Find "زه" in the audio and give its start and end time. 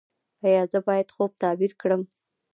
0.71-0.79